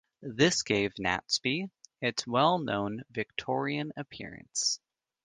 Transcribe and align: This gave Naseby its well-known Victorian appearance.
This 0.23 0.63
gave 0.63 0.95
Naseby 0.97 1.69
its 2.01 2.25
well-known 2.25 3.03
Victorian 3.11 3.93
appearance. 3.95 4.79